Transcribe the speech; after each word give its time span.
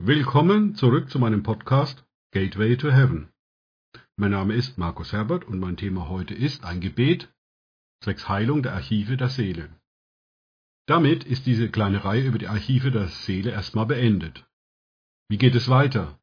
Willkommen 0.00 0.76
zurück 0.76 1.10
zu 1.10 1.18
meinem 1.18 1.42
Podcast 1.42 2.06
Gateway 2.30 2.76
to 2.76 2.88
Heaven. 2.92 3.30
Mein 4.16 4.30
Name 4.30 4.54
ist 4.54 4.78
Markus 4.78 5.12
Herbert 5.12 5.44
und 5.44 5.58
mein 5.58 5.76
Thema 5.76 6.08
heute 6.08 6.34
ist 6.34 6.64
ein 6.64 6.80
Gebet 6.80 7.34
zwecks 8.04 8.28
Heilung 8.28 8.62
der 8.62 8.74
Archive 8.74 9.16
der 9.16 9.28
Seele. 9.28 9.68
Damit 10.86 11.24
ist 11.24 11.46
diese 11.46 11.68
kleine 11.68 12.04
Reihe 12.04 12.28
über 12.28 12.38
die 12.38 12.46
Archive 12.46 12.92
der 12.92 13.08
Seele 13.08 13.50
erstmal 13.50 13.86
beendet. 13.86 14.48
Wie 15.28 15.36
geht 15.36 15.56
es 15.56 15.68
weiter? 15.68 16.16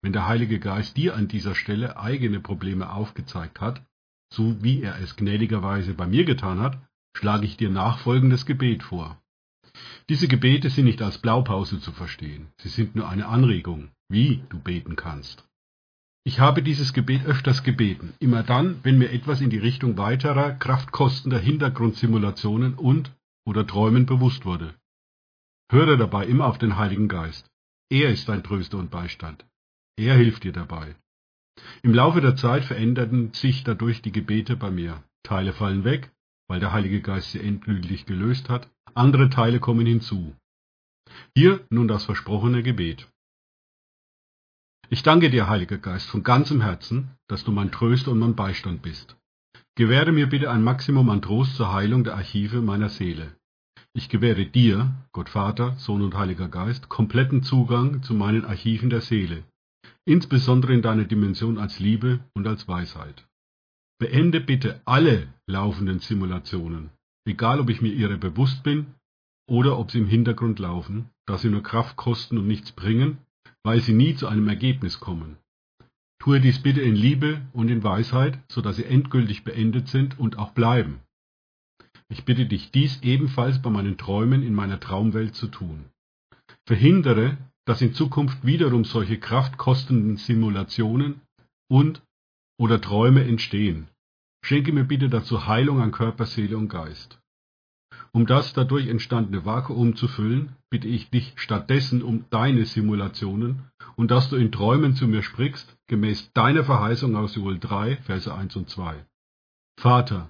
Wenn 0.00 0.14
der 0.14 0.26
Heilige 0.26 0.58
Geist 0.58 0.96
dir 0.96 1.14
an 1.14 1.28
dieser 1.28 1.54
Stelle 1.54 1.98
eigene 1.98 2.40
Probleme 2.40 2.90
aufgezeigt 2.90 3.60
hat, 3.60 3.84
so 4.32 4.62
wie 4.62 4.80
er 4.80 4.98
es 5.00 5.14
gnädigerweise 5.14 5.92
bei 5.92 6.06
mir 6.06 6.24
getan 6.24 6.58
hat, 6.58 6.78
schlage 7.14 7.44
ich 7.44 7.58
dir 7.58 7.68
nachfolgendes 7.68 8.46
Gebet 8.46 8.82
vor. 8.82 9.22
Diese 10.10 10.28
Gebete 10.28 10.68
sind 10.68 10.84
nicht 10.84 11.00
als 11.00 11.18
Blaupause 11.18 11.80
zu 11.80 11.90
verstehen, 11.90 12.48
sie 12.58 12.68
sind 12.68 12.94
nur 12.94 13.08
eine 13.08 13.26
Anregung, 13.26 13.90
wie 14.08 14.44
du 14.50 14.58
beten 14.58 14.96
kannst. 14.96 15.48
Ich 16.24 16.40
habe 16.40 16.62
dieses 16.62 16.92
Gebet 16.92 17.24
öfters 17.24 17.62
gebeten, 17.62 18.14
immer 18.18 18.42
dann, 18.42 18.80
wenn 18.82 18.98
mir 18.98 19.10
etwas 19.10 19.40
in 19.40 19.50
die 19.50 19.58
Richtung 19.58 19.96
weiterer, 19.96 20.52
kraftkostender 20.52 21.38
Hintergrundsimulationen 21.38 22.74
und 22.74 23.12
oder 23.46 23.66
Träumen 23.66 24.06
bewusst 24.06 24.44
wurde. 24.44 24.74
Höre 25.70 25.96
dabei 25.96 26.26
immer 26.26 26.46
auf 26.46 26.58
den 26.58 26.76
Heiligen 26.76 27.08
Geist. 27.08 27.50
Er 27.90 28.10
ist 28.10 28.28
dein 28.28 28.42
Tröster 28.42 28.78
und 28.78 28.90
Beistand. 28.90 29.46
Er 29.96 30.14
hilft 30.16 30.44
dir 30.44 30.52
dabei. 30.52 30.96
Im 31.82 31.94
Laufe 31.94 32.20
der 32.20 32.36
Zeit 32.36 32.64
veränderten 32.64 33.32
sich 33.32 33.64
dadurch 33.64 34.02
die 34.02 34.12
Gebete 34.12 34.56
bei 34.56 34.70
mir. 34.70 35.02
Teile 35.22 35.52
fallen 35.52 35.84
weg, 35.84 36.10
weil 36.48 36.60
der 36.60 36.72
Heilige 36.72 37.00
Geist 37.00 37.32
sie 37.32 37.40
endgültig 37.40 38.06
gelöst 38.06 38.48
hat, 38.48 38.68
andere 38.96 39.30
Teile 39.30 39.60
kommen 39.60 39.86
hinzu. 39.86 40.34
Hier 41.34 41.64
nun 41.70 41.88
das 41.88 42.04
versprochene 42.04 42.62
Gebet. 42.62 43.08
Ich 44.90 45.02
danke 45.02 45.30
dir, 45.30 45.48
Heiliger 45.48 45.78
Geist, 45.78 46.08
von 46.08 46.22
ganzem 46.22 46.60
Herzen, 46.60 47.10
dass 47.28 47.44
du 47.44 47.52
mein 47.52 47.72
Tröster 47.72 48.10
und 48.12 48.18
mein 48.18 48.36
Beistand 48.36 48.82
bist. 48.82 49.16
Gewähre 49.76 50.12
mir 50.12 50.28
bitte 50.28 50.50
ein 50.50 50.62
Maximum 50.62 51.10
an 51.10 51.22
Trost 51.22 51.56
zur 51.56 51.72
Heilung 51.72 52.04
der 52.04 52.14
Archive 52.14 52.60
meiner 52.60 52.88
Seele. 52.88 53.34
Ich 53.92 54.08
gewähre 54.08 54.46
dir, 54.46 54.92
Gott 55.12 55.28
Vater, 55.28 55.76
Sohn 55.78 56.02
und 56.02 56.14
Heiliger 56.14 56.48
Geist, 56.48 56.88
kompletten 56.88 57.42
Zugang 57.42 58.02
zu 58.02 58.14
meinen 58.14 58.44
Archiven 58.44 58.90
der 58.90 59.00
Seele, 59.00 59.44
insbesondere 60.04 60.74
in 60.74 60.82
deiner 60.82 61.04
Dimension 61.04 61.58
als 61.58 61.78
Liebe 61.78 62.20
und 62.34 62.46
als 62.46 62.68
Weisheit. 62.68 63.26
Beende 63.98 64.40
bitte 64.40 64.80
alle 64.84 65.28
laufenden 65.46 66.00
Simulationen, 66.00 66.90
egal 67.24 67.60
ob 67.60 67.70
ich 67.70 67.80
mir 67.80 67.92
ihrer 67.92 68.16
bewusst 68.16 68.62
bin 68.62 68.86
oder 69.48 69.78
ob 69.78 69.90
sie 69.90 69.98
im 69.98 70.06
Hintergrund 70.06 70.58
laufen, 70.58 71.10
da 71.26 71.38
sie 71.38 71.48
nur 71.48 71.62
Kraft 71.62 71.96
kosten 71.96 72.38
und 72.38 72.46
nichts 72.46 72.72
bringen, 72.72 73.18
weil 73.62 73.80
sie 73.80 73.92
nie 73.92 74.14
zu 74.14 74.26
einem 74.26 74.48
Ergebnis 74.48 75.00
kommen. 75.00 75.36
Tue 76.20 76.40
dies 76.40 76.62
bitte 76.62 76.80
in 76.80 76.96
Liebe 76.96 77.42
und 77.52 77.68
in 77.68 77.82
Weisheit, 77.82 78.38
so 78.48 78.62
dass 78.62 78.76
sie 78.76 78.84
endgültig 78.84 79.44
beendet 79.44 79.88
sind 79.88 80.18
und 80.18 80.38
auch 80.38 80.52
bleiben. 80.52 81.00
Ich 82.08 82.24
bitte 82.24 82.46
dich, 82.46 82.70
dies 82.70 83.02
ebenfalls 83.02 83.60
bei 83.60 83.70
meinen 83.70 83.98
Träumen 83.98 84.42
in 84.42 84.54
meiner 84.54 84.80
Traumwelt 84.80 85.34
zu 85.34 85.48
tun. 85.48 85.86
Verhindere, 86.66 87.36
dass 87.66 87.82
in 87.82 87.94
Zukunft 87.94 88.44
wiederum 88.44 88.84
solche 88.84 89.18
kraftkostenden 89.18 90.16
Simulationen 90.16 91.20
und 91.68 92.02
oder 92.58 92.80
Träume 92.80 93.24
entstehen. 93.24 93.88
Schenke 94.44 94.72
mir 94.72 94.84
bitte 94.84 95.08
dazu 95.08 95.46
Heilung 95.46 95.80
an 95.80 95.90
Körper, 95.90 96.26
Seele 96.26 96.58
und 96.58 96.68
Geist. 96.68 97.18
Um 98.12 98.26
das 98.26 98.52
dadurch 98.52 98.88
entstandene 98.88 99.46
Vakuum 99.46 99.96
zu 99.96 100.06
füllen, 100.06 100.54
bitte 100.68 100.86
ich 100.86 101.08
dich 101.08 101.32
stattdessen 101.36 102.02
um 102.02 102.26
deine 102.28 102.66
Simulationen 102.66 103.70
und 103.96 104.10
dass 104.10 104.28
du 104.28 104.36
in 104.36 104.52
Träumen 104.52 104.94
zu 104.96 105.08
mir 105.08 105.22
sprichst, 105.22 105.74
gemäß 105.86 106.30
deiner 106.34 106.62
Verheißung 106.62 107.16
aus 107.16 107.36
Joel 107.36 107.58
3, 107.58 107.96
Verse 107.96 108.32
1 108.32 108.54
und 108.56 108.68
2. 108.68 109.06
Vater, 109.80 110.28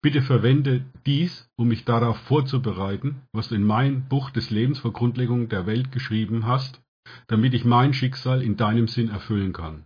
bitte 0.00 0.22
verwende 0.22 0.86
dies, 1.04 1.46
um 1.56 1.68
mich 1.68 1.84
darauf 1.84 2.16
vorzubereiten, 2.20 3.20
was 3.32 3.48
du 3.48 3.54
in 3.54 3.64
mein 3.64 4.08
Buch 4.08 4.30
des 4.30 4.48
Lebens 4.48 4.78
vor 4.78 4.94
Grundlegung 4.94 5.50
der 5.50 5.66
Welt 5.66 5.92
geschrieben 5.92 6.46
hast, 6.46 6.80
damit 7.26 7.52
ich 7.52 7.66
mein 7.66 7.92
Schicksal 7.92 8.42
in 8.42 8.56
deinem 8.56 8.88
Sinn 8.88 9.10
erfüllen 9.10 9.52
kann. 9.52 9.84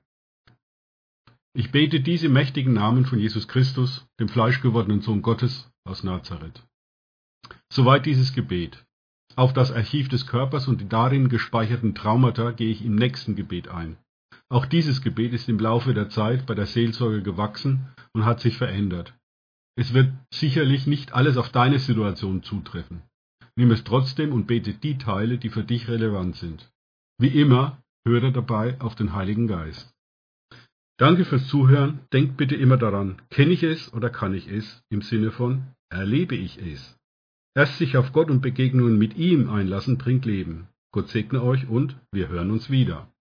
Ich 1.57 1.71
bete 1.71 2.01
diese 2.01 2.29
mächtigen 2.29 2.73
Namen 2.73 3.07
von 3.07 3.21
Jesus 3.21 3.47
Christus, 3.47 4.05
dem 4.19 4.29
fleischgewordenen 4.29 5.03
Sohn 5.03 5.23
Gottes 5.23 5.71
aus 5.85 6.03
Nazareth. 6.03 6.67
Soweit 7.73 8.07
dieses 8.07 8.33
Gebet. 8.33 8.85
Auf 9.37 9.53
das 9.53 9.71
Archiv 9.71 10.09
des 10.09 10.27
Körpers 10.27 10.67
und 10.67 10.81
die 10.81 10.89
darin 10.89 11.29
gespeicherten 11.29 11.95
Traumata 11.95 12.51
gehe 12.51 12.71
ich 12.71 12.85
im 12.85 12.97
nächsten 12.97 13.37
Gebet 13.37 13.69
ein. 13.69 13.97
Auch 14.49 14.67
dieses 14.67 15.01
Gebet 15.01 15.33
ist 15.33 15.49
im 15.49 15.61
Laufe 15.61 15.95
der 15.95 16.09
Zeit 16.09 16.45
bei 16.47 16.57
der 16.57 16.67
Seelsorge 16.67 17.23
gewachsen 17.23 17.87
und 18.13 18.25
hat 18.25 18.41
sich 18.41 18.57
verändert. 18.57 19.15
Es 19.77 19.95
wird 19.95 20.13
sicherlich 20.33 20.89
nicht 20.89 21.13
alles 21.13 21.37
auf 21.37 21.51
deine 21.51 21.79
Situation 21.79 22.43
zutreffen. 22.43 23.03
Nimm 23.55 23.71
es 23.71 23.85
trotzdem 23.85 24.33
und 24.33 24.49
bete 24.49 24.75
die 24.75 24.99
Teile, 24.99 25.39
die 25.39 25.51
für 25.51 25.63
dich 25.63 25.87
relevant 25.87 26.35
sind. 26.35 26.69
Wie 27.19 27.41
immer, 27.41 27.81
höre 28.05 28.33
dabei 28.33 28.81
auf 28.81 28.97
den 28.97 29.15
Heiligen 29.15 29.47
Geist. 29.47 29.94
Danke 30.97 31.25
fürs 31.25 31.49
Zuhören. 31.49 32.01
Denkt 32.13 32.37
bitte 32.37 32.55
immer 32.55 32.77
daran, 32.77 33.21
kenne 33.31 33.53
ich 33.53 33.63
es 33.63 33.93
oder 33.93 34.11
kann 34.11 34.33
ich 34.35 34.49
es 34.49 34.83
im 34.91 35.03
Sinne 35.03 35.31
von 35.31 35.75
erlebe 35.91 36.35
ich 36.35 36.59
es. 36.59 36.97
Erst 37.57 37.79
sich 37.79 37.97
auf 37.97 38.13
Gott 38.13 38.31
und 38.31 38.41
Begegnungen 38.41 38.99
mit 38.99 39.17
ihm 39.17 39.49
einlassen 39.49 39.97
bringt 39.97 40.25
Leben. 40.25 40.69
Gott 40.93 41.09
segne 41.09 41.43
euch 41.43 41.69
und 41.69 41.97
wir 42.13 42.29
hören 42.29 42.51
uns 42.51 42.71
wieder. 42.71 43.09